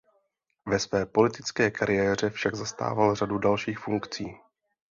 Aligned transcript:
Ve 0.65 0.79
své 0.79 1.05
politické 1.05 1.71
kariéře 1.71 2.29
však 2.29 2.55
zastával 2.55 3.15
řadu 3.15 3.37
dalších 3.37 3.79
funkcí. 3.79 4.25